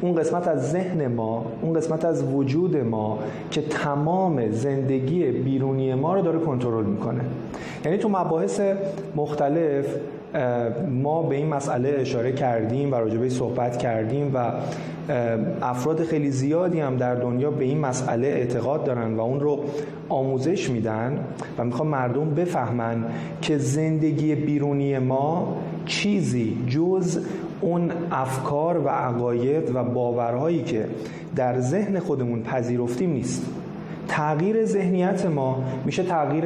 [0.00, 3.18] اون قسمت از ذهن ما اون قسمت از وجود ما
[3.50, 7.20] که تمام زندگی بیرونی ما رو داره کنترل می‌کنه.
[7.84, 8.60] یعنی تو مباحث
[9.16, 9.86] مختلف
[10.90, 14.52] ما به این مسئله اشاره کردیم و راجبه صحبت کردیم و
[15.62, 19.60] افراد خیلی زیادی هم در دنیا به این مسئله اعتقاد دارن و اون رو
[20.08, 21.18] آموزش میدن
[21.58, 23.04] و می‌خوان مردم بفهمن
[23.42, 25.56] که زندگی بیرونی ما
[25.86, 27.18] چیزی جز
[27.60, 30.86] اون افکار و عقاید و باورهایی که
[31.36, 33.46] در ذهن خودمون پذیرفتیم نیست.
[34.08, 36.44] تغییر ذهنیت ما میشه تغییر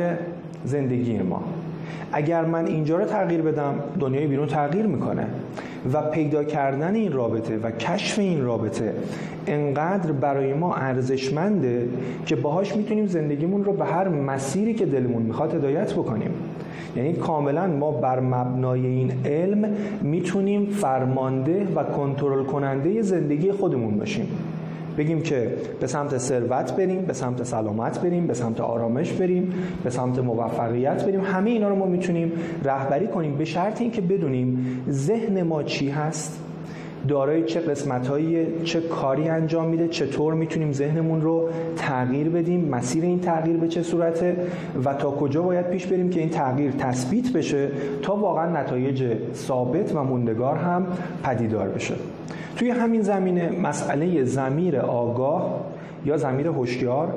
[0.64, 1.42] زندگی ما.
[2.12, 5.26] اگر من اینجا رو تغییر بدم دنیای بیرون تغییر می‌کنه.
[5.92, 8.94] و پیدا کردن این رابطه و کشف این رابطه
[9.46, 11.88] انقدر برای ما ارزشمنده
[12.26, 16.30] که باهاش می‌تونیم زندگیمون رو به هر مسیری که دلمون می‌خواد هدایت بکنیم.
[16.96, 19.68] یعنی کاملا ما بر مبنای این علم
[20.02, 24.28] می‌تونیم فرمانده و کنترل کننده زندگی خودمون باشیم.
[24.98, 29.90] بگیم که به سمت ثروت بریم به سمت سلامت بریم به سمت آرامش بریم به
[29.90, 31.20] سمت موفقیت بریم.
[31.20, 32.32] همه اینا رو ما می‌تونیم
[32.64, 33.36] رهبری کنیم.
[33.36, 36.38] به شرط اینکه بدونیم ذهن ما چی هست
[37.08, 43.20] دارای چه قسمتهایی چه کاری انجام میده چطور می‌تونیم ذهنمون رو تغییر بدیم مسیر این
[43.20, 44.36] تغییر به چه صورته
[44.84, 47.68] و تا کجا باید پیش بریم که این تغییر تثبیت بشه
[48.02, 50.86] تا واقعا نتایج ثابت و موندگار هم
[51.22, 51.94] پدیدار بشه.
[52.60, 55.60] توی همین زمینه مسئله زمیر آگاه
[56.04, 57.14] یا زمیر هوشیار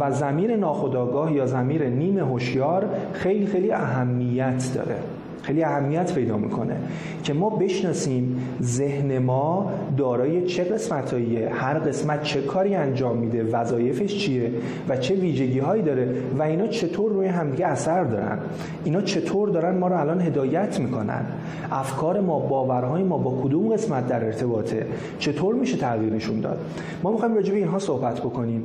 [0.00, 4.96] و زمیر ناخودآگاه یا زمیر نیم هوشیار خیلی خیلی اهمیت داره.
[5.42, 6.76] خیلی اهمیت پیدا می‌کنه
[7.22, 14.16] که ما بشناسیم ذهن ما دارای چه قسمتایی هر قسمت چه کاری انجام میده وظایفش
[14.18, 14.52] چیه
[14.88, 18.38] و چه ویژگی هایی داره و اینا چطور روی همدیگه اثر دارن.
[18.84, 21.24] اینا چطور دارن ما رو الان هدایت می‌کنن.
[21.72, 24.86] افکار ما باورهای ما با کدوم قسمت در ارتباطه؟
[25.18, 26.58] چطور میشه تغییرشون داد؟
[27.02, 28.64] ما می‌خوایم راجع به اینها صحبت بکنیم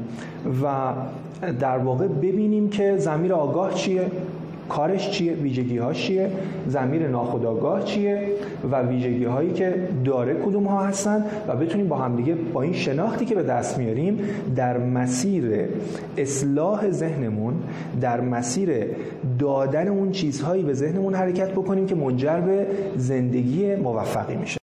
[0.63, 0.67] و
[1.59, 4.05] در واقع ببینیم که زمیر آگاه چیه
[4.71, 6.31] کارش چیه ویژگی چیه
[6.67, 8.27] زمیر ناخودآگاه چیه
[8.71, 13.25] و ویژگی هایی که داره کدوم ها هستن و بتونیم با همدیگه با این شناختی
[13.25, 14.19] که به دست میاریم
[14.55, 15.65] در مسیر
[16.17, 17.53] اصلاح ذهنمون
[18.01, 18.69] در مسیر
[19.39, 22.67] دادن اون چیزهایی به ذهنمون حرکت بکنیم که منجر به
[22.97, 24.60] زندگی موفقی میشه.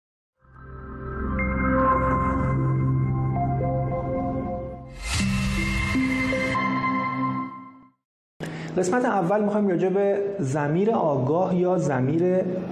[8.84, 12.24] قسمت اول می‌خوایم راجع به زمیر آگاه یا زمیر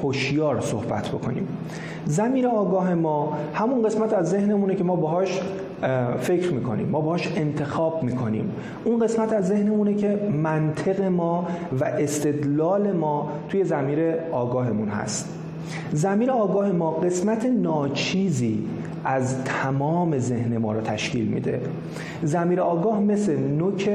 [0.04, 1.48] هوشیار صحبت بکنیم.
[2.06, 5.42] زمیر آگاه ما همون قسمت از ذهنمونه که ما باهاش
[6.20, 8.52] فکر می‌کنیم ما باهاش انتخاب می‌کنیم.
[8.84, 11.48] اون قسمت از ذهنمونه که منطق ما
[11.80, 14.00] و استدلال ما توی زمیر
[14.32, 15.30] آگاهمون هست.
[15.92, 18.68] زمیر آگاه ما قسمت ناچیزی
[19.04, 21.62] از تمام ذهن ما رو تشکیل میده.
[22.24, 23.90] زمیر آگاه مثل نوک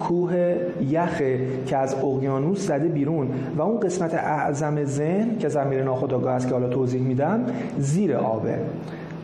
[0.00, 0.54] کوه
[0.90, 6.48] یخه که از اقیانوس زده بیرون و اون قسمت اعظم ذهن که زمیر ناخودآگاه است
[6.48, 7.44] که حالا توضیح میدم
[7.78, 8.58] زیر آبه.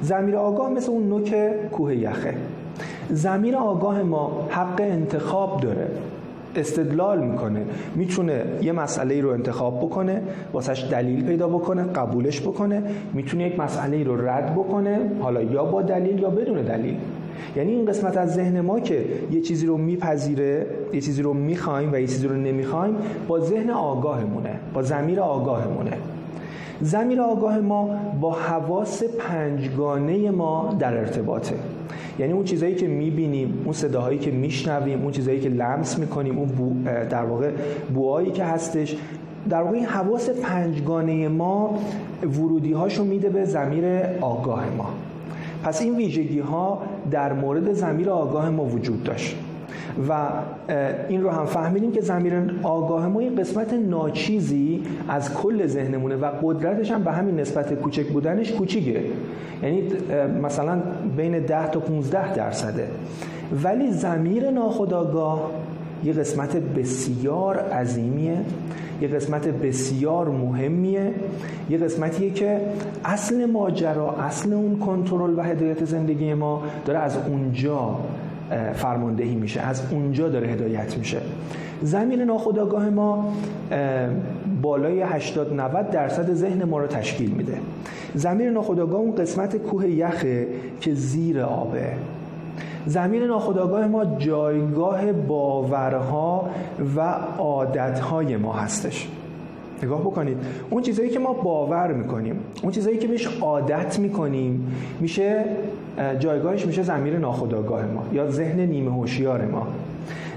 [0.03, 1.35] زمیر آگاه مثل اون نوک
[1.73, 2.35] کوه یخه.
[3.11, 5.89] زمیر آگاه ما حق انتخاب داره.
[6.57, 7.61] استدلال می‌کنه.
[7.95, 10.23] می‌تونه یه مسئله رو انتخاب بکنه
[10.53, 12.83] واسش دلیل پیدا بکنه قبولش بکنه
[13.15, 16.97] می‌تونه یک مسئله رو رد بکنه حالا یا با دلیل یا بدون دلیل.
[17.57, 21.93] یعنی این قسمت از ذهن ما که یه چیزی رو میپذیره یه چیزی رو می‌خوایم
[21.93, 22.97] و یه چیزی رو نمی‌خوایم
[23.29, 25.93] با ذهن آگاهمونه با زمیر آگاهمونه.
[26.81, 31.55] زمیر آگاه ما با حواس پنجگانه ما در ارتباطه.
[32.19, 36.49] یعنی اون چیزایی که می‌بینیم اون صداهایی که میشنویم اون چیزایی که لمس می‌کنیم اون
[36.49, 36.73] بو
[37.11, 37.51] در واقع
[37.95, 38.97] بوهایی که هستش
[39.51, 41.79] در واقع این حواس پنجگانه ما
[42.23, 43.85] ورودی هاشو میده به زمیر
[44.21, 44.89] آگاه ما.
[45.65, 49.37] پس این ویژگی ها در مورد زمیر آگاه ما وجود داشت.
[50.09, 50.29] و
[51.09, 52.33] این رو هم فهمیدیم که زمیر
[52.63, 58.07] آگاه ما این قسمت ناچیزی از کل ذهنمونه و قدرتش هم به همین نسبت کوچک
[58.07, 59.03] بودنش کوچیکه.
[59.63, 59.83] یعنی
[60.43, 60.83] مثلا
[61.17, 62.89] بین 10 تا 15 درصده.
[63.65, 65.51] ولی زمیر ناخودآگاه
[66.05, 68.37] یه قسمت بسیار عظیمیه
[69.01, 71.15] یه قسمت بسیار مهمیه
[71.71, 72.61] یه قسمتیه که
[73.05, 77.97] اصل ماجرا اصل اون کنترل و هدایت زندگی ما داره از اونجا
[78.75, 79.61] فرماندهی میشه.
[79.61, 81.21] از اونجا داره هدایت میشه.
[81.83, 83.33] زمین ناخودآگاه ما
[84.63, 87.59] بالای 80 90 درصد ذهن ما رو تشکیل میده.
[88.15, 90.49] زمین ناخودآگاه اون قسمت کوه یخه
[90.81, 91.93] که زیر آبه.
[92.87, 96.51] زمین ناخودآگاه ما جایگاه باورها
[96.97, 97.01] و
[97.39, 99.09] عادتهای ما هستش.
[99.83, 100.37] نگاه بکنید.
[100.71, 105.45] اون چیزهایی که ما باور می‌کنیم اون چیزهایی که بهش عادت می‌کنیم میشه
[106.19, 109.67] جایگاهش میشه زمیر ناخودآگاه ما یا ذهن نیمه هوشیار ما.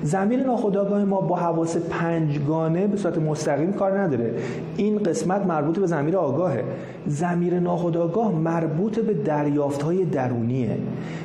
[0.03, 4.33] زمیر ناخودآگاه ما با حواس پنجگانه به صورت مستقیم کار نداره.
[4.77, 6.63] این قسمت مربوط به زمیر آگاهه.
[7.07, 10.77] زمیر ناخودآگاه مربوط به دریافت های درونیه.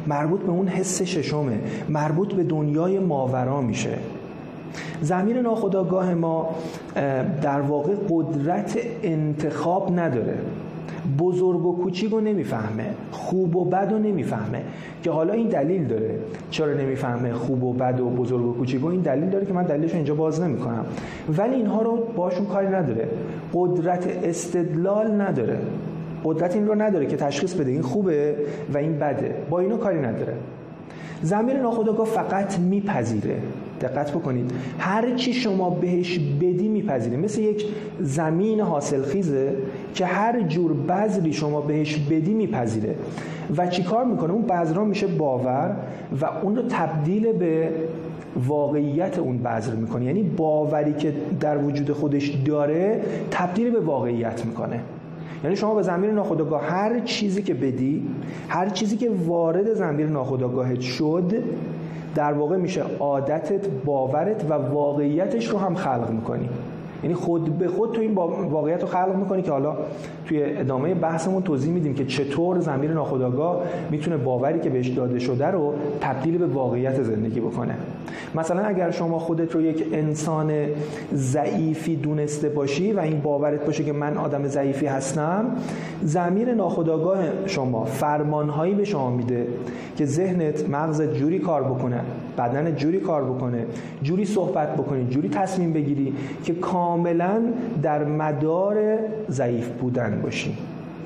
[0.07, 1.59] مربوط به اون حس ششمه.
[1.89, 3.99] مربوط به دنیای ماورا میشه.
[5.01, 6.49] زمیر ناخودآگاه ما
[7.43, 10.35] در واقع قدرت انتخاب نداره.
[11.19, 14.63] بزرگ و کوچیک رو نمی‌فهمه خوب و بد رو نمی‌فهمه
[15.03, 16.11] که حالا این دلیل داره.
[16.51, 19.95] چرا نمی‌فهمه خوب و بد و بزرگ و کوچیک؟ این دلیل داره که من دلیلش
[19.95, 20.87] اینجا باز نمی‌کنم.
[21.39, 23.09] ولی اینها رو باشون کاری نداره.
[23.55, 25.59] قدرت استدلال نداره.
[26.25, 28.37] قدرت این رو نداره که تشخیص بده این خوبه
[28.75, 29.35] و این بده.
[29.51, 30.33] با اینو کاری نداره.
[31.23, 33.37] زمیر ناخودآگاه فقط میپذیره.
[33.81, 34.51] دقت بکنید.
[34.79, 37.65] هر چی شما بهش بدی میپذیره مثل یک
[38.01, 39.57] زمین حاصلخیزه
[39.95, 42.95] که هر جور بذری شما بهش بدی میپذیره.
[43.57, 45.77] و چیکار می‌کنه؟ اون بذرها میشه باور
[46.21, 47.71] و اون رو تبدیل به
[48.47, 50.05] واقعیت اون بذر می‌کنه.
[50.05, 53.01] یعنی باوری که در وجود خودش داره
[53.31, 54.81] تبدیل به واقعیت می‌کنه.
[55.45, 58.03] یعنی شما به زمین ناخودآگاه هر چیزی که بدی
[58.49, 61.33] هر چیزی که وارد زمین ناخودآگاهت شد
[62.17, 66.49] در واقع میشه عادتت باورت و واقعیتش رو هم خلق می‌کنی.
[67.03, 68.15] یعنی خود به خود تو این
[68.51, 69.77] واقعیت رو خلق می‌کنی که حالا
[70.27, 75.47] توی ادامه بحثمون توضیح میدیم که چطور زمین ناخودآگاه می‌تونه باوری که بهش داده شده
[75.47, 77.75] رو تبدیل به واقعیت زندگی بکنه.
[78.35, 80.53] مثلا اگر شما خودت رو یک انسان
[81.15, 85.45] ضعیفی دونسته باشی و این باورت باشه که من آدم ضعیفی هستم
[86.03, 89.47] زمیر ناخودآگاه شما فرمانهایی به شما میده
[89.97, 92.01] که ذهنت مغزت جوری کار بکنه.
[92.39, 93.67] بدنت جوری کار بکنه
[94.03, 97.43] جوری صحبت بکنی جوری تصمیم بگیری که کاملا
[97.83, 98.99] در مدار
[99.31, 100.57] ضعیف بودن باشی.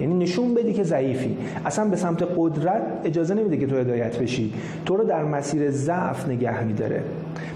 [0.00, 1.36] یعنی نشون بدی که ضعیفی.
[1.66, 4.52] اصلا به سمت قدرت اجازه نمیده که تو هدایت بشی.
[4.86, 7.02] تو رو در مسیر ضعف نگه میداره.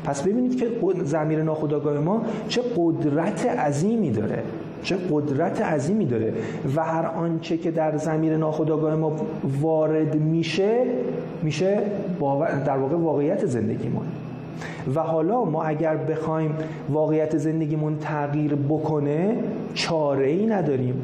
[0.04, 0.68] پس ببینید که
[1.04, 4.42] زمیر ناخودآگاه ما چه قدرت عظیمی داره.
[4.84, 6.32] چه قدرت عظیمی داره.
[6.76, 9.12] و هر آنچه که در زمیر ناخودآگاه ما
[9.60, 10.78] وارد میشه
[11.42, 11.78] میشه
[12.66, 14.06] در واقع واقعیت زندگیمون.
[14.94, 16.54] و حالا ما اگر بخوایم
[16.90, 19.36] واقعیت زندگیمون تغییر بکنه
[19.74, 20.94] چاره ای نداریم.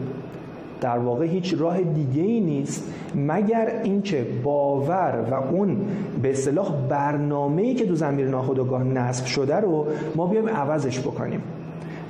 [0.80, 2.92] در واقع هیچ راه دیگه ای نیست.
[3.14, 5.76] مگر اینکه باور و اون
[6.22, 9.86] به اصطلاح برنامه‌ای که دو زمیر ناخودآگاه نصب شده رو
[10.16, 11.42] ما بیایم عوضش بکنیم.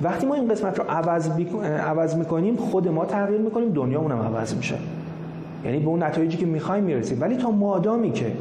[0.03, 1.29] وقتی ما این قسمت رو عوض,
[1.87, 4.75] عوض می‌کنیم خود ما تغییر می‌کنیم دنیا هم عوض میشه.
[5.65, 7.21] یعنی به اون نتایجی که می‌خوایم می‌رسیم.
[7.21, 8.31] ولی تا مادامی که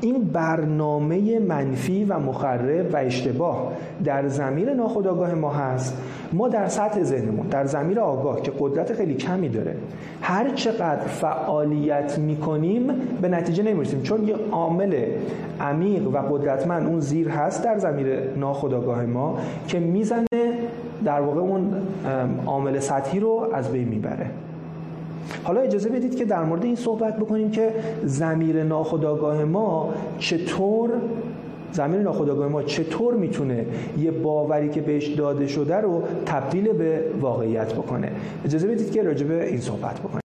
[0.00, 3.72] این برنامه منفی و مخرب و اشتباه
[4.04, 6.02] در زمیر ناخودآگاه ما هست
[6.32, 9.76] ما در سطح ذهنمون در زمیر آگاه که قدرت خیلی کمی داره
[10.22, 12.86] هر چقدر فعالیت می‌کنیم
[13.22, 14.02] به نتیجه نمی‌رسیم.
[14.02, 15.04] چون یه عامل
[15.60, 18.06] عمیق و قدرتمند اون زیر هست در زمیر
[18.36, 19.38] ناخودآگاه ما
[19.68, 20.45] که می‌زنه
[21.06, 21.74] در واقع اون
[22.46, 24.30] عامل سطحی رو از بین می‌بره.
[25.44, 27.74] حالا اجازه بدید که در مورد این صحبت بکنیم که
[28.04, 30.90] زمیر ناخودآگاه ما چطور
[31.72, 33.66] زمیر ناخودآگاه ما چطور می‌تونه
[33.98, 38.12] یه باوری که بهش داده شده رو تبدیل به واقعیت بکنه.
[38.44, 40.25] اجازه بدید که راجع این صحبت بکنیم.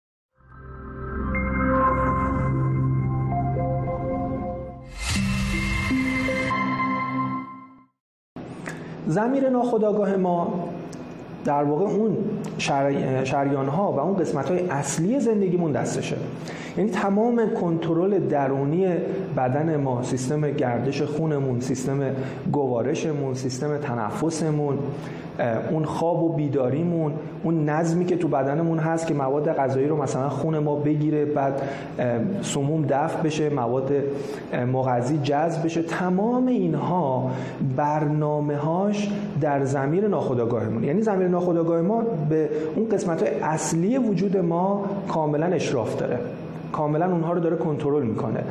[9.12, 10.70] زمیر ناخودآگاه ما
[11.46, 12.18] در واقع اون
[13.24, 16.16] شریان ها و اون قسمت های اصلی زندگیمون دستشه.
[16.78, 18.88] یعنی تمام کنترل درونی
[19.38, 22.00] بدن ما سیستم گردش خونمون سیستم
[22.52, 24.78] گوارشمون سیستم تنفسمون
[25.72, 27.14] اون خواب و بیداریمون
[27.44, 31.62] اون نظمی که تو بدنمون هست که مواد غذایی رو مثلا خون ما بگیره بعد
[32.42, 33.92] سموم دفع بشه مواد
[34.74, 35.84] مغذی جذب بشه.
[35.84, 37.32] تمام اینها
[37.78, 39.12] برنامه هاش
[39.42, 40.84] در زمیر ناخودآگاهمون.
[40.84, 46.20] یعنی زمیر ناخودآگاه ما به اون قسمت های اصلی وجود ما کاملا اشراف داره.
[46.72, 48.44] کاملا اونها رو داره کنترل می‌کنه.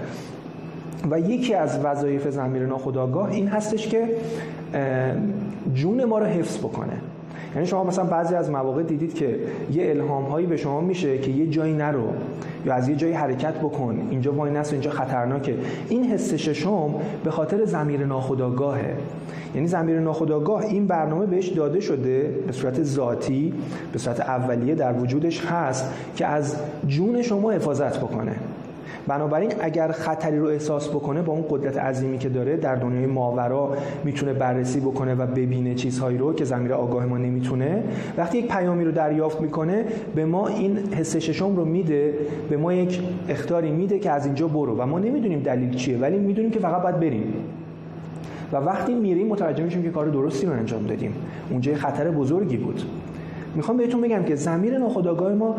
[1.10, 4.08] و یکی از وظایف زمیر ناخودآگاه این هستش که
[5.74, 6.92] جون ما رو حفظ بکنه.
[7.54, 9.38] یعنی شما مثلا بعضی از مواقع دیدید که
[9.72, 12.08] یه الهام هایی به شما میشه که یه جایی نرو
[12.66, 14.06] یا از یه جایی حرکت بکن.
[14.10, 15.54] اینجا وای نست اینجا خطرناکه.
[15.88, 18.96] این حس ششم به خاطر زمیر ناخودآگاهه.
[19.54, 23.54] یعنی زمیر ناخودآگاه این برنامه بهش داده شده به صورت ذاتی
[23.92, 28.36] به صورت اولیه در وجودش هست که از جون شما حفاظت بکنه.
[29.06, 33.76] بنابراین اگر خطری رو احساس بکنه با اون قدرت عظیمی که داره در دنیای ماورا
[34.04, 37.82] می‌تونه بررسی بکنه و ببینه چیزهایی رو که زمیر آگاه ما نمی‌تونه.
[38.16, 42.14] وقتی یک پیامی رو دریافت می‌کنه به ما این حس ششم رو میده
[42.50, 46.18] به ما یک اختاری میده که از اینجا برو و ما نمی‌دونیم دلیل چیه ولی
[46.18, 47.34] می‌دونیم که فقط باید بریم.
[48.52, 51.14] و وقتی میریم متوجه میشیم که کار درستی رو انجام دادیم.
[51.50, 52.82] اونجا خطر بزرگی بود.
[53.54, 55.56] می‌خوام بهتون بگم که زمیر ناخودآگاه ما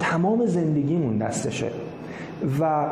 [0.00, 1.66] تمام زندگیمون دستشه.
[2.60, 2.86] و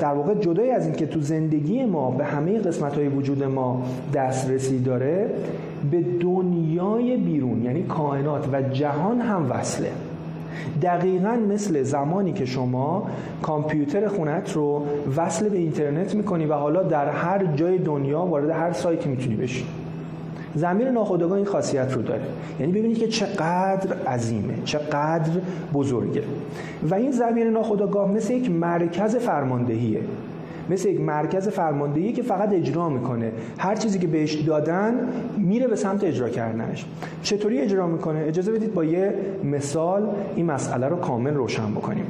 [0.00, 3.82] در واقع جدای از اینکه تو زندگی ما به همه قسمت های وجود ما
[4.14, 5.30] دسترسی داره
[5.90, 9.90] به دنیای بیرون یعنی کائنات و جهان هم وصله.
[10.82, 13.10] دقیقا مثل زمانی که شما
[13.42, 18.72] کامپیوتر خونت رو وصل به اینترنت می‌کنی و حالا در هر جای دنیا وارد هر
[18.72, 19.64] سایتی می‌تونی بشی.
[20.54, 22.22] زمیر ناخودآگاه این خاصیت رو داره.
[22.60, 25.30] یعنی ببینید که چقدر عظیمه چقدر
[25.74, 26.22] بزرگه.
[26.90, 30.00] و این زمیر ناخودآگاه مثل یک مرکز فرماندهیه.
[30.70, 33.32] مثل یک مرکز فرماندهی که فقط اجرا می‌کنه.
[33.58, 36.86] هر چیزی که بهش دادن میره به سمت اجرا کردنش.
[37.22, 42.06] چطوری اجرا می‌کنه؟ اجازه بدید با یه مثال این مسئله رو کامل روشن بکنیم.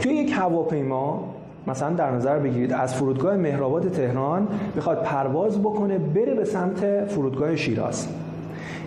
[0.00, 1.27] توی یک هواپیما
[1.68, 7.56] مثلا در نظر بگیرید از فرودگاه مهرآباد تهران بخواد پرواز بکنه بره به سمت فرودگاه
[7.56, 8.08] شیراز.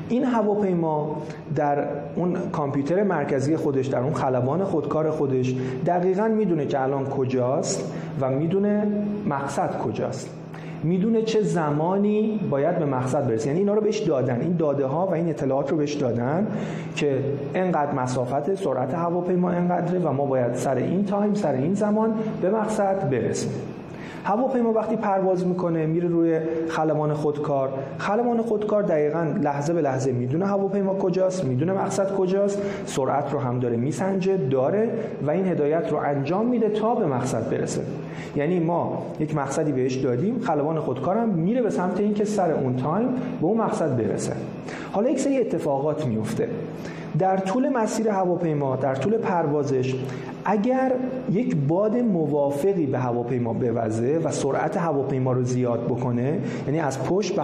[0.09, 1.17] این هواپیما
[1.55, 7.93] در اون کامپیوتر مرکزی خودش در اون خلبان خودکار خودش دقیقا می‌دونه که الان کجاست
[8.21, 8.87] و می‌دونه
[9.25, 10.40] مقصد کجاست.
[10.83, 13.47] می‌دونه چه زمانی باید به مقصد برسه.
[13.47, 14.41] یعنی اینا رو بهش دادن.
[14.41, 16.47] این داده ها و این اطلاعات رو بهش دادن
[16.95, 17.19] که
[17.53, 22.49] انقدر مسافت سرعت هواپیما انقدره و ما باید سر این تایم سر این زمان به
[22.49, 23.51] مقصد برسیم.
[24.23, 27.69] هواپیما وقتی پرواز می‌کنه میره روی خلبان خودکار.
[27.97, 33.59] خلبان خودکار دقیقا لحظه به لحظه می‌دونه هواپیما کجاست می‌دونه مقصد کجاست سرعت رو هم
[33.59, 34.89] داره میسنجه داره
[35.27, 37.81] و این هدایت رو انجام میده تا به مقصد برسه.
[38.35, 43.07] یعنی ما یک مقصدی بهش دادیم خلبان خودکارم میره به سمت اینکه سر اون تایم
[43.41, 44.33] به اون مقصد برسه.
[44.91, 46.47] حالا یک سری اتفاقات میفته
[47.19, 49.95] در طول مسیر هواپیما در طول پروازش
[50.45, 50.91] اگر
[51.31, 57.35] یک باد موافقی به هواپیما بوزه و سرعت هواپیما رو زیاد بکنه یعنی از پشت
[57.35, 57.41] به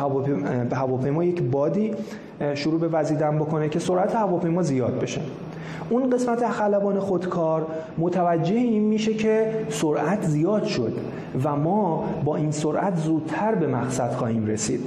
[0.76, 1.92] هواپیما, یک بادی
[2.56, 5.22] شروع به وزیدن بکنه که سرعت هواپیما زیاد بشه.
[5.90, 10.94] اون قسمت خلبان خودکار متوجه این میشه که سرعت زیاد شد
[11.44, 14.82] و ما با این سرعت زودتر به مقصد خواهیم رسید.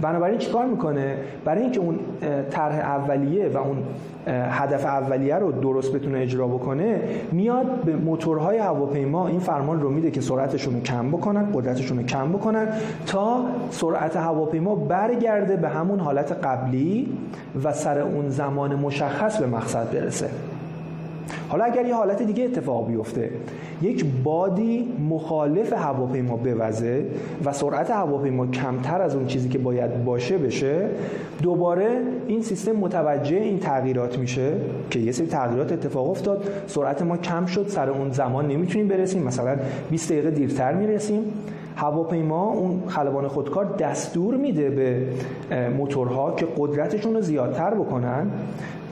[0.00, 1.98] بنابراین چیکار می‌کنه؟ برای اینکه اون
[2.50, 3.76] طرح اولیه و اون
[4.26, 7.00] هدف اولیه رو درست بتونه اجرا بکنه
[7.32, 12.04] میاد به موتورهای هواپیما این فرمان رو میده که سرعتشون رو کم بکنن قدرتشون رو
[12.04, 12.68] کم بکنن
[13.06, 17.18] تا سرعت هواپیما برگرده به همون حالت قبلی
[17.64, 20.28] و سر اون زمان مشخص به مقصد برسه.
[21.54, 23.30] حالا اگر یه حالت دیگه اتفاق بیفته
[23.82, 27.04] یک بادی مخالف هواپیما بوزه
[27.44, 30.88] و سرعت هواپیما کمتر از اون چیزی که باید باشه بشه
[31.42, 31.88] دوباره
[32.26, 34.52] این سیستم متوجه این تغییرات میشه
[34.90, 39.22] که یه سری تغییرات اتفاق افتاد سرعت ما کم شد سر اون زمان نمی‌تونیم برسیم
[39.22, 39.56] مثلا
[39.90, 41.22] 20 دقیقه دیرتر می‌رسیم.
[41.76, 45.06] هواپیما اون خلبان خودکار دستور میده به
[45.70, 48.30] موتورها که قدرتشون رو زیادتر بکنن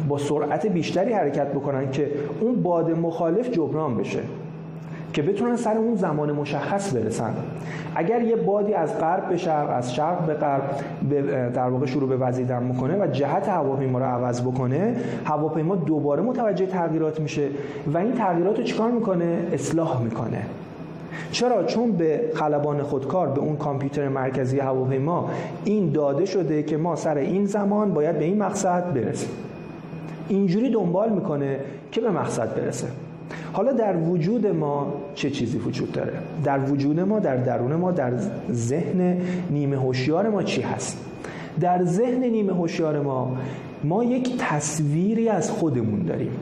[0.08, 2.10] با سرعت بیشتری حرکت بکنن که
[2.40, 4.20] اون باد مخالف جبران بشه
[5.12, 7.34] که بتونن سر اون زمان مشخص برسن.
[7.94, 10.62] اگر یه بادی از غرب به شرق از شرق به غرب
[11.54, 16.66] در واقع شروع به وزیدن می‌کنه و جهت هواپیما رو عوض بکنه هواپیما دوباره متوجه
[16.66, 17.48] تغییرات میشه.
[17.94, 20.42] و این تغییرات رو چیکار می‌کنه؟ اصلاح می‌کنه.
[21.30, 25.30] چرا؟ چون به خلبان خودکار به اون کامپیوتر مرکزی هواپیما
[25.64, 29.30] این داده شده که ما سر این زمان باید به این مقصد برسیم.
[30.28, 31.56] اینجوری دنبال می‌کنه
[31.92, 32.86] که به مقصد برسه.
[33.52, 36.12] حالا در وجود ما چه چیزی وجود داره؟
[36.44, 38.12] در وجود ما در درون ما در
[38.52, 39.16] ذهن
[39.50, 40.98] نیمه هوشیار ما چی هست؟
[41.60, 43.36] در ذهن نیمه هوشیار ما
[43.84, 46.32] ما یک تصویری از خودمون داریم.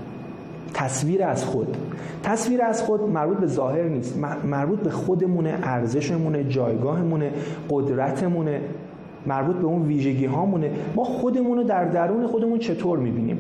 [0.75, 1.77] تصویر از خود.
[2.23, 4.19] تصویر از خود مربوط به ظاهر نیست.
[4.45, 7.33] مربوط به خودمونه ارزشمونه جایگاهمونه
[7.71, 8.61] قدرتمونه.
[9.27, 13.39] مربوط به اون ویژگی هامونه ما خودمون رو در درون خودمون چطور می‌بینیم؟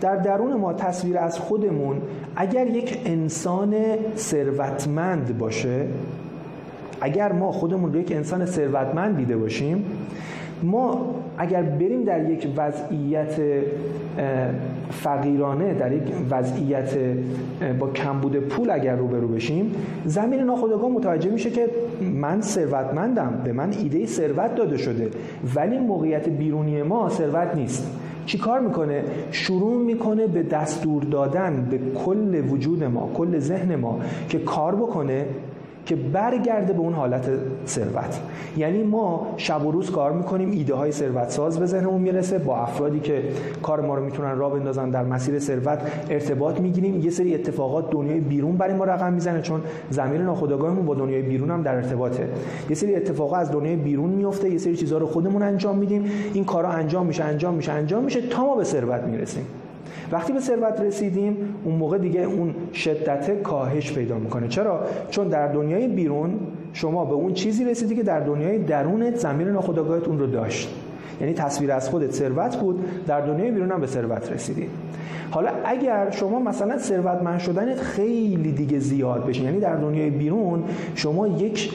[0.00, 2.02] در درون ما تصویر از خودمون
[2.36, 3.74] اگر یک انسان
[4.16, 5.86] ثروتمند باشه
[7.00, 9.84] اگر ما خودمون رو یک انسان ثروتمند دیده باشیم
[10.62, 13.40] ما اگر بریم در یک وضعیت
[14.90, 16.90] فقیرانه در یک وضعیت
[17.78, 19.74] با کمبود پول اگر روبرو بشیم
[20.04, 21.68] زمین ناخودآگاه متوجه میشه که
[22.00, 25.10] من ثروتمندم به من ایده ثروت داده شده
[25.54, 27.90] ولی موقعیت بیرونی ما ثروت نیست.
[28.26, 34.38] چیکار می‌کنه؟ شروع می‌کنه به دستور دادن به کل وجود ما کل ذهن ما که
[34.38, 35.26] کار بکنه
[35.88, 37.30] که برگرده به اون حالت
[37.66, 38.20] ثروت.
[38.56, 42.56] یعنی ما شب و روز کار می‌کنیم ایده های ثروت ساز به ذهنمون می‌رسه با
[42.56, 43.22] افرادی که
[43.62, 45.78] کار ما رو می‌تونن راه بندازن در مسیر ثروت
[46.10, 47.00] ارتباط می‌گیریم.
[47.00, 51.50] یه سری اتفاقات دنیای بیرون برای ما رقم می‌زنه چون زمین ناخودآگاهمون با دنیای بیرون
[51.50, 52.28] هم در ارتباطه.
[52.68, 56.10] یه سری اتفاقات از دنیای بیرون میفته یه سری چیزها رو خودمون انجام میدیم.
[56.34, 59.46] این کارا انجام میشه انجام میشه انجام میشه تا ما به ثروت می‌رسیم.
[60.12, 64.48] وقتی به ثروت رسیدیم اون موقع دیگه اون شدت کاهش پیدا می‌کنه.
[64.48, 66.30] چرا؟ چون در دنیای بیرون
[66.72, 70.74] شما به اون چیزی رسیدی که در دنیای درونت زمین ناخودآگاهت اون رو داشت.
[71.20, 74.66] یعنی تصویر از خودت ثروت بود در دنیای بیرون هم به ثروت رسیدی.
[75.30, 81.28] حالا اگر شما مثلا ثروتمند شدنت خیلی دیگه زیاد بشه یعنی در دنیای بیرون شما
[81.28, 81.70] یک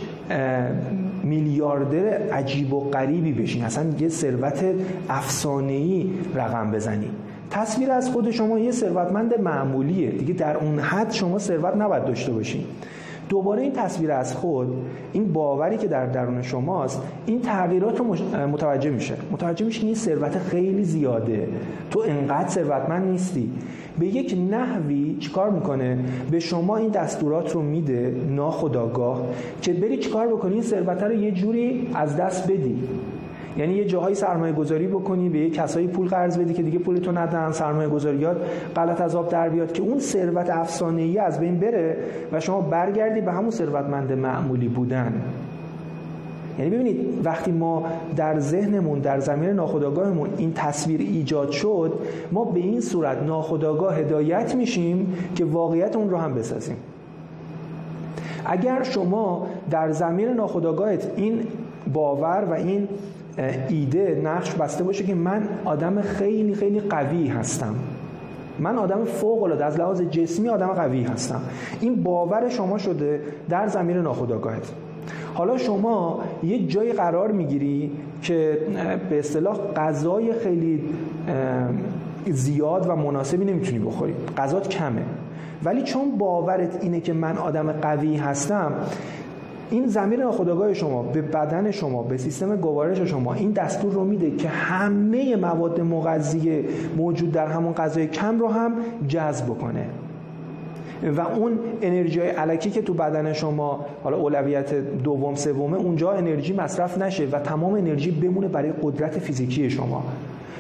[1.23, 3.63] میلیاردر عجیب و غریبی بشین.
[3.63, 4.65] اصلا یه ثروت
[5.09, 7.09] افسانه‌ای رقم بزنی.
[7.51, 10.09] تصویر از خود شما یه ثروتمند معمولیه.
[10.09, 12.63] دیگه در اون حد شما ثروت نباید داشته باشین.
[13.29, 14.67] دوباره این تصویر از خود
[15.13, 18.15] این باوری که در درون شماست این تغییرات رو
[18.47, 19.15] متوجه میشه.
[19.31, 21.47] متوجه میشه این ثروت خیلی زیاده.
[21.91, 23.51] تو انقدر ثروتمند نیستی.
[23.99, 25.99] به یک نحوی چیکار می‌کنه؟
[26.31, 29.21] به شما این دستورات رو میده ناخداگاه
[29.61, 32.83] که بری چیکار بکنی؟ این ثروت رو یه جوری از دست بدی.
[33.57, 37.11] یعنی یه جاهایی سرمایه گذاری بکنی به یه کسایی پول قرض بدی که دیگه پولتو
[37.11, 38.37] ندن سرمایه گذاریات
[38.75, 41.97] غلط از آب در بیاد که اون ثروت افسانه ای از بین بره
[42.31, 45.21] و شما برگردی به همون ثروتمند معمولی بودن.
[46.59, 51.93] یعنی ببینید وقتی ما در ذهنمون در زمین ناخودآگاهمون این تصویر ایجاد شد
[52.31, 56.77] ما به این صورت ناخودآگاه هدایت میشیم که واقعیت اون رو هم بسازیم.
[58.45, 61.39] اگر شما در زمین ناخودآگاهت این
[61.93, 62.87] باور و این
[63.69, 67.75] ایده نقش بسته باشه که من آدم خیلی خیلی قوی هستم.
[68.59, 71.41] من آدم فوق العاده از لحاظ جسمی آدم قوی هستم.
[71.81, 74.71] این باور شما شده در زمین ناخودآگاهت.
[75.33, 78.57] حالا شما یه جای قرار می‌گیری که
[79.09, 80.83] به اصطلاح غذای خیلی
[82.27, 84.13] زیاد و مناسبی نمی‌تونی بخوری.
[84.37, 85.03] غذات کمه.
[85.63, 88.71] ولی چون باورت اینه که من آدم قوی هستم
[89.73, 94.31] این زمین ناخودآگاه شما به بدن شما به سیستم گوارش شما این دستور رو میده
[94.35, 96.65] که همه مواد مغذی
[96.97, 98.73] موجود در همون غذای کم رو هم
[99.07, 99.85] جذب کنه
[101.17, 106.53] و اون انرژی های علکی که تو بدن شما حالا اولویت دوم سومه اونجا انرژی
[106.53, 110.03] مصرف نشه و تمام انرژی بمونه برای قدرت فیزیکی شما.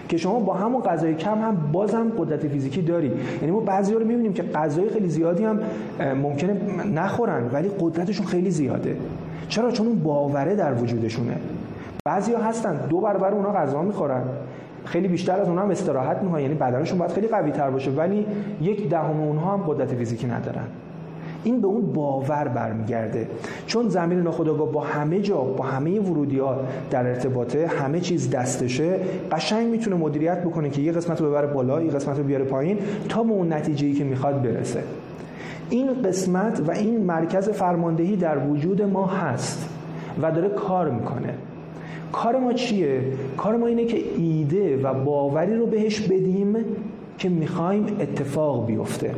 [0.09, 3.11] که شما با همون غذای کم هم بازم قدرت فیزیکی داری.
[3.41, 5.59] یعنی ما بعضی رو می‌بینیم که غذای خیلی زیادی هم
[5.99, 6.57] ممکنه
[6.93, 8.97] نخورن ولی قدرتشون خیلی زیاده.
[9.47, 11.35] چرا؟ چون اون باوره در وجودشونه.
[12.05, 14.23] بعضی ها هستن دو برابر اونا غذا می‌خورن.
[14.85, 16.41] خیلی بیشتر از اونها هم استراحت می‌کنن.
[16.41, 18.25] یعنی بدنشون باید خیلی قوی تر باشه ولی
[18.61, 20.67] یک دهم اونها هم قدرت فیزیکی ندارن.
[21.43, 23.27] این به اون باور برمیگرده.
[23.67, 26.57] چون زمین ناخودآگاه با همه جا با همه ورودیات
[26.91, 28.99] در ارتباطه همه چیز دستشه
[29.31, 32.77] قشنگ می‌تونه مدیریت بکنه که یه قسمت رو ببره بالا یه قسمت رو بیاره پایین
[33.09, 34.83] تا به اون نتیجه که می‌خواد برسه.
[35.69, 39.69] این قسمت و این مرکز فرماندهی در وجود ما هست
[40.21, 41.33] و داره کار می‌کنه.
[42.11, 43.01] کار ما چیه؟
[43.37, 46.55] کار ما اینه که ایده و باوری رو بهش بدیم
[47.17, 49.11] که می‌خوایم اتفاق بیفته.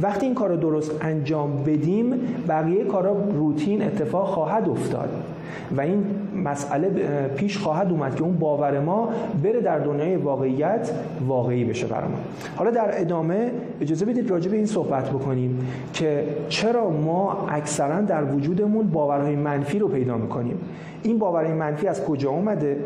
[0.00, 2.10] وقتی این کار رو درست انجام بدیم
[2.48, 5.08] بقیه کارا روتین اتفاق خواهد افتاد.
[5.76, 6.04] و این
[6.44, 6.88] مسئله
[7.36, 9.08] پیش خواهد اومد که اون باور ما
[9.42, 10.90] بره در دنیای واقعیت
[11.28, 12.18] واقعی بشه برامون
[12.56, 15.58] حالا در ادامه اجازه بدید راجع به این صحبت بکنیم
[15.92, 20.58] که چرا ما اکثرا در وجودمون باورهای منفی رو پیدا می‌کنیم.
[21.02, 22.76] این باورهای منفی از کجا اومده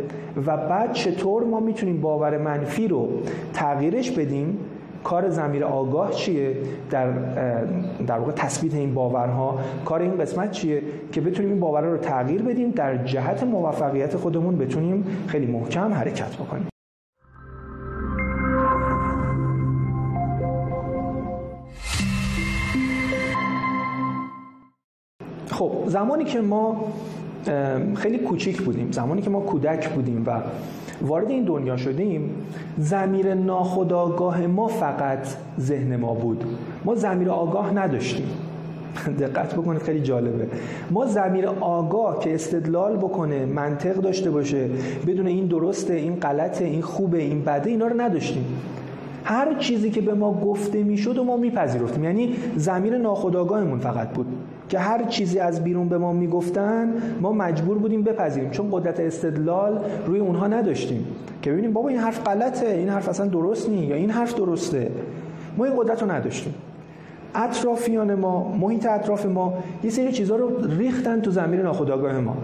[0.46, 3.08] و بعد چطور ما می‌تونیم باور منفی رو
[3.52, 4.58] تغییرش بدیم
[5.04, 6.56] کار زمیر آگاه چیه
[6.90, 7.10] در
[8.06, 12.42] در واقع تثبیت این باورها؟ کار این قسمت چیه که بتونیم این باورها رو تغییر
[12.42, 16.68] بدیم در جهت موفقیت خودمون بتونیم خیلی محکم حرکت بکنیم.
[25.50, 26.92] خب زمانی که ما
[27.94, 30.40] خیلی کوچیک بودیم زمانی که ما کودک بودیم و
[31.02, 32.30] وارد این دنیا شدیم
[32.78, 35.28] زمیر ناخداگاه ما فقط
[35.60, 36.44] ذهن ما بود.
[36.84, 38.26] ما زمیر آگاه نداشتیم.
[39.20, 40.46] دقت بکنید خیلی جالبه.
[40.90, 44.68] ما زمیر آگاه که استدلال بکنه منطق داشته باشه
[45.06, 48.44] بدون این درسته این غلطه این خوبه این بده اینا رو نداشتیم.
[49.24, 52.04] هر چیزی که به ما گفته می‌شد و ما میپذیرفتیم.
[52.04, 54.26] یعنی زمیر ناخودآگاهمون فقط بود.
[54.68, 58.50] که هر چیزی از بیرون به ما می‌گفتن ما مجبور بودیم بپذیریم.
[58.50, 61.06] چون قدرت استدلال روی اونها نداشتیم.
[61.42, 64.90] که ببینیم بابا این حرف غلطه این حرف اصلا درست نی یا این حرف درسته.
[65.56, 66.54] ما این قدرت رو نداشتیم.
[67.34, 72.36] اطرافیان ما محیط اطراف ما یه سری چیزها رو ریختن تو زمین ناخودآگاه ما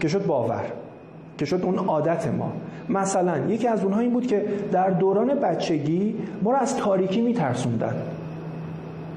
[0.00, 0.64] که شد باور
[1.38, 2.52] که شد اون عادت ما.
[2.88, 7.94] مثلا یکی از اونها این بود که در دوران بچگی ما رو از تاریکی میترسوندن.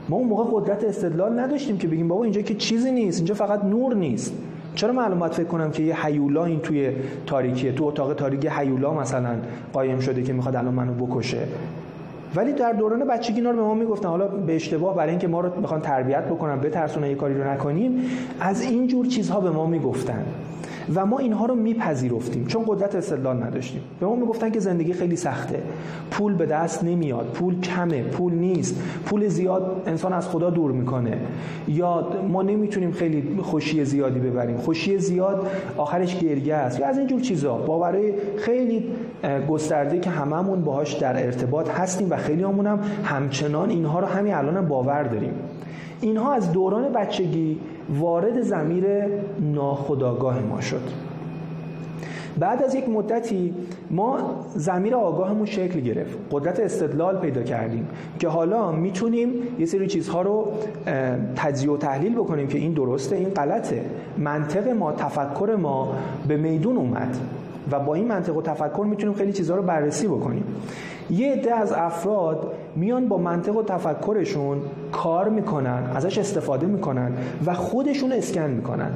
[0.09, 3.63] ما اون موقع قدرت استدلال نداشتیم که بگیم بابا اینجا که چیزی نیست اینجا فقط
[3.63, 4.33] نور نیست.
[4.75, 6.91] چرا معلومات فکر کنم که یه حیولا این توی
[7.25, 9.35] تاریکیه تو اتاق تاریکی حیولا مثلا
[9.73, 11.37] قایم شده که می‌خواد الان منو بکشه؟
[12.35, 15.41] ولی در دوران بچگی اینا رو به ما می‌گفتن حالا به اشتباه برای اینکه ما
[15.41, 18.01] رو می‌خوان تربیت بکنن بترسونن یه کاری رو نکنیم
[18.39, 20.25] از این جور چیزها به ما می‌گفتن.
[20.95, 22.45] و ما اینها رو میپذیرفتیم.
[22.45, 23.81] چون قدرت استدلال نداشتیم.
[23.99, 25.61] به ما می‌گفتن که زندگی خیلی سخته.
[26.11, 27.25] پول به دست نمیاد.
[27.25, 28.03] پول کمه.
[28.03, 28.81] پول نیست.
[29.05, 31.17] پول زیاد انسان از خدا دور می‌کنه.
[31.67, 34.57] یا ما نمی‌تونیم خیلی خوشی زیادی ببریم.
[34.57, 35.47] خوشی زیاد
[35.77, 36.79] آخرش گریه است.
[36.79, 37.57] یا از اینجور چیزا.
[37.57, 38.85] باورای خیلی
[39.49, 44.57] گسترده که هممون باهاش در ارتباط هستیم و خیلی همون همچنان اینها رو همین الان
[44.57, 45.33] هم باور داریم.
[46.01, 47.59] اینها از دوران بچگی
[47.97, 48.85] وارد زمیر
[49.39, 50.81] ناخداگاه ما شد.
[52.39, 53.53] بعد از یک مدتی
[53.91, 54.17] ما
[54.55, 56.17] زمیر آگاهمون شکل گرفت.
[56.31, 57.87] قدرت استدلال پیدا کردیم
[58.19, 60.47] که حالا می‌تونیم یه سری چیزها رو
[61.35, 63.81] تجزیه و تحلیل بکنیم که این درسته این غلطه.
[64.17, 65.93] منطق ما تفکر ما
[66.27, 67.17] به میدون اومد
[67.71, 70.43] و با این منطق و تفکر می‌تونیم خیلی چیزها رو بررسی بکنیم.
[71.09, 74.57] یه عده از افراد میان با منطق و تفکرشون
[74.91, 77.11] کار می‌کنن ازش استفاده می‌کنن
[77.45, 78.91] و خودشون اسکن می‌کنن.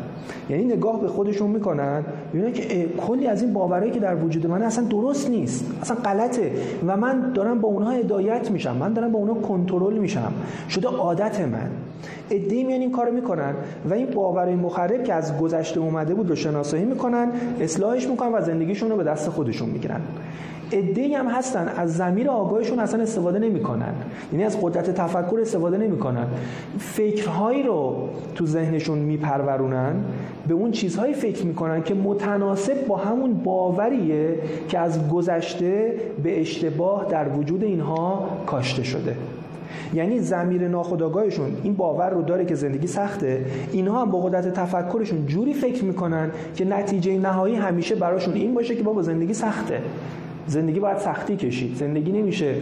[0.50, 4.62] یعنی نگاه به خودشون می‌کنن می‌بینن که کلی از این باورایی که در وجود من
[4.62, 6.52] اصلا درست نیست اصلا غلطه
[6.88, 10.34] و من دارم با اونها هدایت میشم من دارم با اونها کنترل میشم.
[10.70, 11.70] شده عادت من.
[12.32, 13.54] ادعی میان این کارو می‌کنن
[13.90, 18.42] و این باورهای مخرب که از گذشته اومده بود رو شناسایی می‌کنن اصلاحش می‌کنن و
[18.42, 20.02] زندگیشون رو به دست خودشون می‌گیرن.
[20.72, 23.94] ادعی هم هستن از زمیر آگاهشون اصلا استفاده نمی‌کنن.
[24.32, 26.28] یعنی از قدرت تفکر استفاده نمی‌کنن.
[26.80, 29.96] فکرهایی رو تو ذهنشون میپرورونن
[30.48, 37.08] به اون چیزهایی فکر می‌کنن که متناسب با همون باوریه که از گذشته به اشتباه
[37.10, 39.16] در وجود اینها کاشته شده.
[39.94, 43.46] یعنی زمیر ناخودآگاهشون این باور رو داره که زندگی سخته.
[43.72, 48.76] اینها هم با قدرت تفکرشون جوری فکر می‌کنن که نتیجه نهایی همیشه براشون این باشه
[48.76, 49.80] که بابا زندگی سخته.
[50.48, 51.76] زندگی باید سختی کشید.
[51.76, 52.56] زندگی نمیشه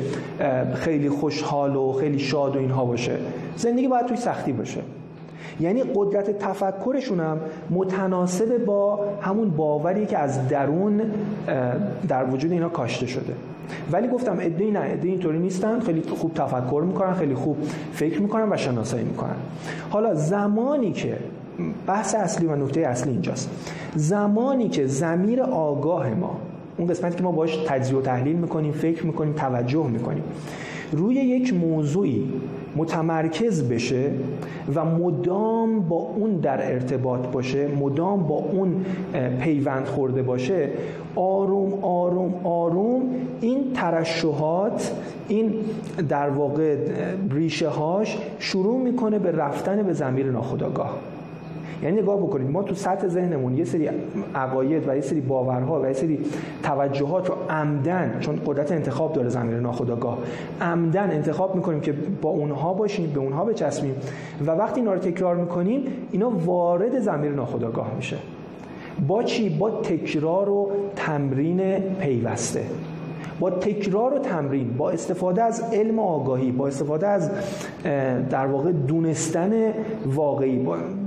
[0.74, 3.18] خیلی خوشحال و خیلی شاد و اینها باشه.
[3.56, 4.82] زندگی باید توی سختی باشه.
[5.60, 11.02] یعنی قدرت تفکرشون هم متناسب با همون باوری که از درون
[12.08, 13.34] در وجود اینا کاشته شده.
[13.92, 15.80] ولی گفتم ادعی نه ادعی اینطوری نیستن.
[15.80, 17.58] خیلی خوب تفکر می‌کنن خیلی خوب
[17.94, 19.36] فکر می‌کنن و شناسایی می‌کنن.
[19.90, 21.18] حالا زمانی که
[21.88, 23.50] بحث اصلی و نکته اصلی اینجاست.
[23.96, 26.38] زمانی که زمیر آگاه ما
[26.78, 30.24] اون قسمتی که ما باش تجزیه و تحلیل می‌کنیم فکر می‌کنیم توجه می‌کنیم
[30.92, 32.34] روی یک موضوعی
[32.76, 34.12] متمرکز بشه
[34.76, 38.86] و مدام با اون در ارتباط باشه مدام با اون
[39.40, 40.70] پیوند خورده باشه
[41.16, 43.02] آروم آروم آروم
[43.42, 44.92] این ترشحات
[45.28, 45.54] این
[46.10, 46.78] در واقع
[47.32, 50.98] ریشه هاش شروع می‌کنه به رفتن به زمیر ناخودآگاه.
[51.84, 53.90] یعنی نگاه بکنید ما تو سطح ذهنمون یه سری
[54.36, 56.20] عقاید و یه سری باورها و یه سری
[56.64, 60.18] توجهات رو عمدن چون قدرت انتخاب داره زمین ناخودآگاه
[60.62, 63.96] عمدن انتخاب می‌کنیم که با اونها باشیم به اونها بچسبیم
[64.48, 68.18] و وقتی اینا رو تکرار می‌کنیم اینا وارد زمین ناخودآگاه میشه.
[69.08, 72.64] با چی؟ با تکرار و تمرین پیوسته.
[73.42, 77.32] با تکرار و تمرین با استفاده از علم و آگاهی با استفاده از
[78.30, 79.52] در واقع دونستن
[80.06, 80.60] واقعی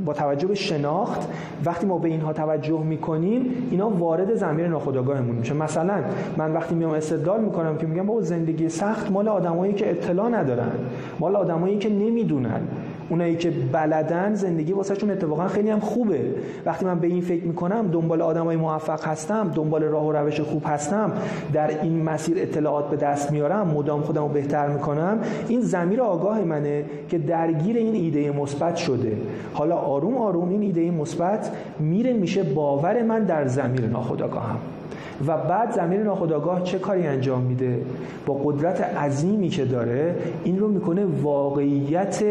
[0.05, 1.29] با, توجه به شناخت
[1.65, 5.55] وقتی ما به اینها توجه می‌کنیم اینا وارد زمین ناخودآگاهمون میشه.
[5.55, 5.95] مثلا
[6.37, 10.73] من وقتی میام استدلال می‌کنم که میگم با زندگی سخت مال آدمایی که اطلاع ندارن
[11.21, 12.61] مال آدمایی که نمی‌دونن.
[13.09, 16.21] اونایی که بلدن زندگی واسهشون اتفاقا خیلی هم خوبه.
[16.67, 20.63] وقتی من به این فکر می‌کنم دنبال آدمای موفق هستم دنبال راه و روش خوب
[20.67, 21.13] هستم
[21.53, 26.41] در این مسیر اطلاعات به دست میارم مدام خودم رو بهتر می‌کنم این زمیر آگاه
[26.41, 29.17] منه که درگیر این ایده مثبت شده.
[29.53, 34.59] حالا آروم آروم این ایده مثبت میره میشه باور من در زمیر ناخودآگاهم.
[35.27, 37.83] و بعد زمین ناخودآگاه چه کاری انجام میده؟
[38.27, 42.25] با قدرت عظیمی که داره این رو می‌کنه واقعیت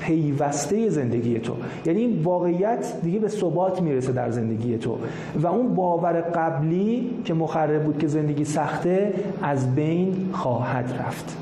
[0.00, 1.52] پیوسته زندگی تو.
[1.86, 4.98] یعنی این واقعیت دیگه به ثبات می‌رسه در زندگی تو.
[5.42, 11.36] و اون باور قبلی که مخرب بود که زندگی سخته از بین خواهد رفت.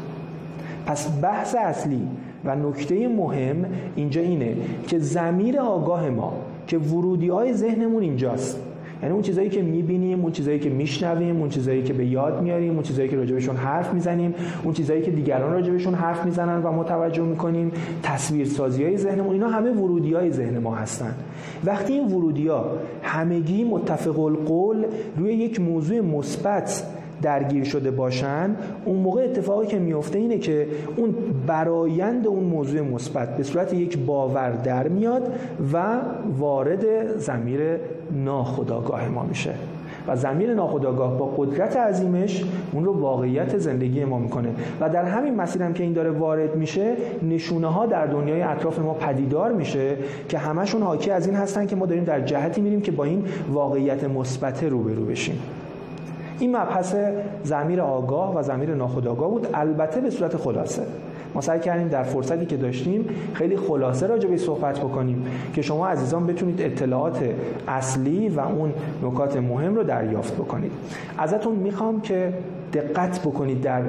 [0.87, 2.09] پس بحث اصلی
[2.45, 3.65] و نکته مهم
[3.97, 4.57] اینجا اینه
[4.89, 6.33] که زمیر آگاه ما
[6.67, 8.61] که ورودی های ذهنمون اینجاست.
[9.03, 12.73] یعنی اون چیزایی که می‌بینیم اون چیزایی که میشنویم اون چیزایی که به یاد میاریم
[12.75, 17.23] اون چیزایی که راجبشون حرف می‌زنیم اون چیزایی که دیگران راجبشون حرف می‌زنن و متوجه
[17.23, 21.15] می‌کنیم تصویرسازی های ذهنمون اینا همه ورودی های ذهن ما هستن.
[21.65, 22.71] وقتی این ورودی ها
[23.03, 24.85] همگی متفق القول
[25.17, 26.87] روی یک موضوع مثبت
[27.25, 31.15] درگیر شده باشن اون موقع اتفاقی که میفته اینه که اون
[31.47, 35.35] برایند اون موضوع مثبت به صورت یک باور در میاد
[35.73, 36.01] و
[36.39, 37.61] وارد زمیر
[38.25, 39.55] ناخودآگاه ما میشه.
[40.09, 44.49] و زمین ناخودآگاه با قدرت عظیمش اون رو واقعیت زندگی ما می‌کنه.
[44.81, 48.79] و در همین مسیر هم که این داره وارد میشه نشونه ها در دنیای اطراف
[48.79, 49.97] ما پدیدار میشه
[50.29, 53.25] که همشون حاکی از این هستن که ما داریم در جهتی میریم که با این
[53.53, 55.39] واقعیت مثبت روبرو بشیم.
[56.39, 56.95] این مبحث
[57.43, 59.49] زمیر آگاه و زمیر ناخودآگاه بود.
[59.55, 60.83] البته به صورت خلاصه.
[61.35, 65.87] ما سعی کردیم در فرصتی که داشتیم خیلی خلاصه راجع به صحبت بکنیم که شما
[65.87, 67.19] عزیزان بتونید اطلاعات
[67.69, 70.73] اصلی و اون نکات مهم رو دریافت بکنید.
[71.19, 72.33] ازتون می‌خوام که
[72.75, 73.83] دقت بکنید در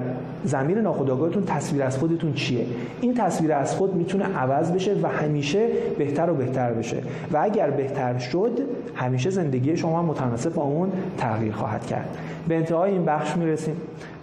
[0.44, 2.66] زمین ناخودآگاهتون تصویر از خودتون چیه؟
[3.02, 5.68] این تصویر از خود می‌تونه عوض بشه و همیشه
[5.98, 6.98] بهتر و بهتر بشه.
[7.32, 8.60] و اگر بهتر شد
[8.96, 12.18] همیشه زندگی شما متناسب با اون تغییر خواهد کرد.
[12.48, 13.76] به انتهای این بخش می‌رسیم.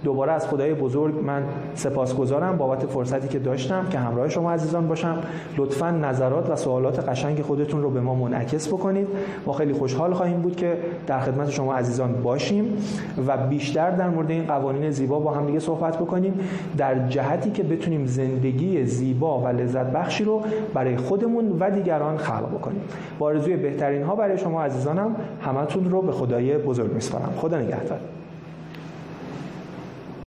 [0.04, 1.42] دوباره از خدای بزرگ من
[1.74, 5.18] سپاسگزارم بابت فرصتی که داشتم که همراه شما عزیزان باشم.
[5.56, 9.08] لطفا نظرات و سوالات قشنگ خودتون رو به ما منعکس بکنید.
[9.46, 12.76] ما خیلی خوشحال خواهیم بود که در خدمت شما عزیزان باشیم
[13.26, 16.40] و بیشتر در مورد این قوانین زیبا با هم دیگه صحبت بکنیم.
[16.76, 20.42] در جهتی که بتونیم زندگی زیبا و لذت بخشی رو
[20.74, 22.80] برای خودمون و دیگران خلق بکنیم.
[23.18, 27.32] با آرزوی بهترین ها برای شما عزیزانم همتون رو به خدای بزرگ میسپارم.
[27.36, 27.98] خدا نگهدار.